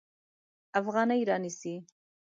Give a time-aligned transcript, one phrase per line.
[0.79, 1.73] افغانۍ رانیسي.